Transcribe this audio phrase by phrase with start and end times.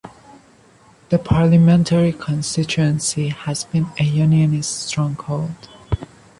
[1.09, 5.69] The parliamentary constituency has been a Unionist stronghold.